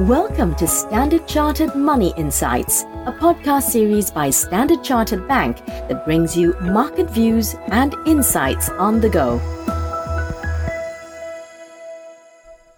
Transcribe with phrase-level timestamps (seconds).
[0.00, 6.36] Welcome to Standard Chartered Money Insights, a podcast series by Standard Chartered Bank that brings
[6.36, 9.38] you market views and insights on the go.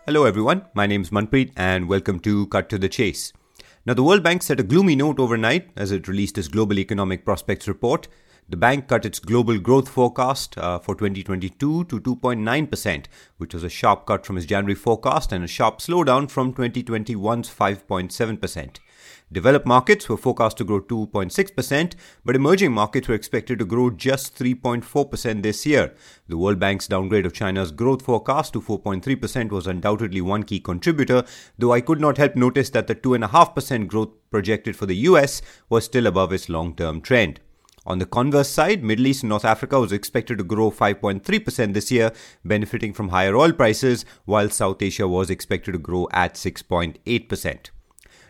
[0.07, 0.67] Hello, everyone.
[0.75, 3.33] My name is Manpreet, and welcome to Cut to the Chase.
[3.85, 7.25] Now, the World Bank set a gloomy note overnight as it released its Global Economic
[7.25, 8.07] Prospects report.
[8.51, 13.05] The bank cut its global growth forecast uh, for 2022 to 2.9%,
[13.37, 17.51] which was a sharp cut from its January forecast and a sharp slowdown from 2021's
[17.51, 18.79] 5.7%.
[19.31, 21.93] Developed markets were forecast to grow 2.6%,
[22.25, 25.95] but emerging markets were expected to grow just 3.4% this year.
[26.27, 31.25] The World Bank's downgrade of China's growth forecast to 4.3% was undoubtedly one key contributor,
[31.59, 35.85] though I could not help notice that the 2.5% growth projected for the US was
[35.85, 37.41] still above its long term trend.
[37.89, 41.91] On the converse side, Middle East and North Africa was expected to grow 5.3% this
[41.91, 42.13] year,
[42.45, 47.71] benefiting from higher oil prices, while South Asia was expected to grow at 6.8%.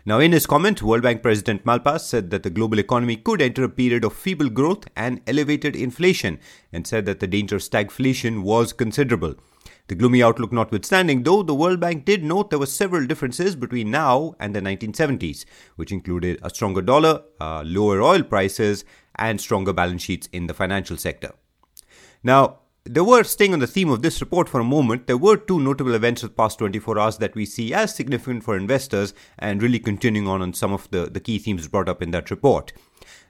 [0.05, 3.65] Now, in his comment, World Bank President Malpass said that the global economy could enter
[3.65, 6.39] a period of feeble growth and elevated inflation,
[6.71, 9.35] and said that the danger of stagflation was considerable.
[9.89, 13.91] The gloomy outlook notwithstanding, though, the World Bank did note there were several differences between
[13.91, 18.85] now and the 1970s, which included a stronger dollar, uh, lower oil prices,
[19.19, 21.33] and stronger balance sheets in the financial sector.
[22.23, 25.37] Now, there were, staying on the theme of this report for a moment, there were
[25.37, 29.13] two notable events of the past 24 hours that we see as significant for investors
[29.37, 32.31] and really continuing on on some of the, the key themes brought up in that
[32.31, 32.73] report.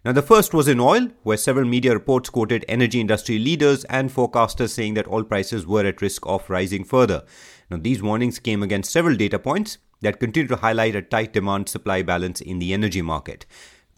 [0.06, 4.10] Now, the first was in oil, where several media reports quoted energy industry leaders and
[4.10, 7.24] forecasters saying that oil prices were at risk of rising further.
[7.70, 11.68] Now, these warnings came against several data points that continue to highlight a tight demand
[11.68, 13.46] supply balance in the energy market.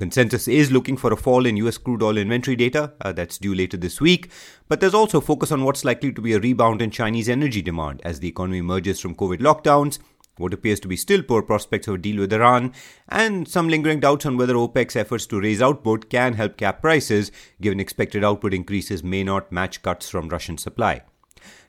[0.02, 3.53] Consensus is looking for a fall in US crude oil inventory data uh, that's due
[3.53, 4.31] later this week,
[4.67, 8.02] but there's also focus on what's likely to be a rebound in Chinese energy demand
[8.03, 9.99] as the economy emerges from COVID lockdowns,
[10.38, 12.73] what appears to be still poor prospects of a deal with Iran,
[13.09, 17.31] and some lingering doubts on whether OPEC's efforts to raise output can help cap prices,
[17.61, 21.03] given expected output increases may not match cuts from Russian supply.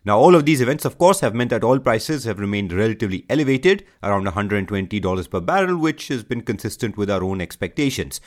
[0.04, 3.24] Now, all of these events, of course, have meant that oil prices have remained relatively
[3.30, 8.20] elevated, around $120 per barrel, which has been consistent with our own expectations.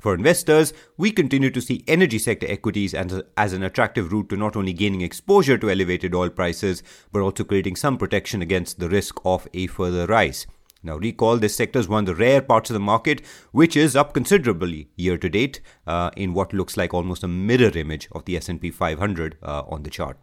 [0.00, 4.36] For investors, we continue to see energy sector equities as, as an attractive route to
[4.36, 8.88] not only gaining exposure to elevated oil prices, but also creating some protection against the
[8.88, 10.46] risk of a further rise.
[10.82, 13.20] Now, recall this sector is one of the rare parts of the market
[13.52, 17.76] which is up considerably year to date uh, in what looks like almost a mirror
[17.76, 20.16] image of the S&P 500 uh, on the chart.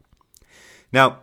[0.91, 1.19] Now,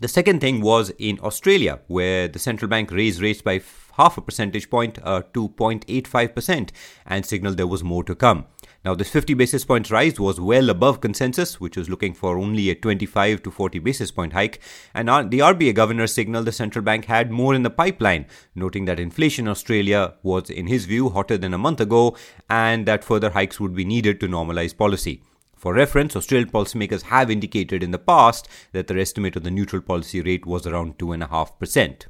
[0.00, 3.62] the second thing was in Australia, where the central bank raised rates by
[3.94, 6.70] half a percentage point uh, to 0.85%
[7.06, 8.44] and signaled there was more to come.
[8.84, 12.68] Now, this 50 basis points rise was well above consensus, which was looking for only
[12.70, 14.60] a 25 to 40 basis point hike.
[14.94, 19.00] And the RBA governor signaled the central bank had more in the pipeline, noting that
[19.00, 22.16] inflation in Australia was, in his view, hotter than a month ago
[22.48, 25.22] and that further hikes would be needed to normalize policy.
[25.56, 29.82] For reference, Australian policymakers have indicated in the past that their estimate of the neutral
[29.82, 32.02] policy rate was around 2.5%.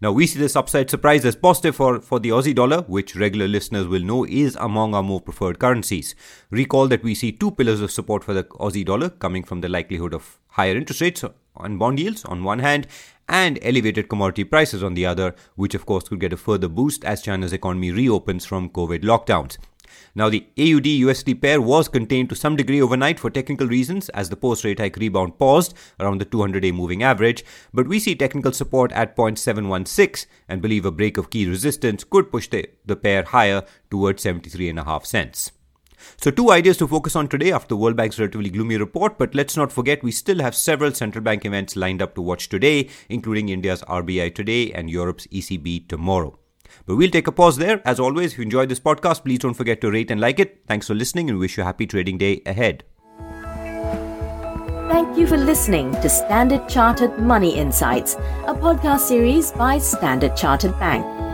[0.00, 3.46] Now, we see this upside surprise as positive for, for the Aussie dollar, which regular
[3.46, 6.14] listeners will know is among our more preferred currencies.
[6.50, 9.68] Recall that we see two pillars of support for the Aussie dollar coming from the
[9.68, 12.86] likelihood of higher interest rates on bond yields on one hand
[13.32, 17.02] and elevated commodity prices on the other, which of course could get a further boost
[17.04, 19.56] as China's economy reopens from COVID lockdowns.
[20.14, 24.28] Now, the AUD USD pair was contained to some degree overnight for technical reasons as
[24.28, 27.42] the post rate hike rebound paused around the 200 day moving average,
[27.72, 32.30] but we see technical support at 0.716 and believe a break of key resistance could
[32.30, 35.52] push the, the pair higher towards 73.5 cents.
[36.16, 39.34] So, two ideas to focus on today after the World Bank's relatively gloomy report, but
[39.34, 42.88] let's not forget we still have several central bank events lined up to watch today,
[43.08, 46.38] including India's RBI today and Europe's ECB tomorrow.
[46.86, 47.82] But we'll take a pause there.
[47.84, 50.62] As always, if you enjoyed this podcast, please don't forget to rate and like it.
[50.66, 52.84] Thanks for listening and wish you a happy trading day ahead.
[54.88, 58.14] Thank you for listening to Standard Chartered Money Insights,
[58.46, 61.31] a podcast series by Standard Chartered Bank.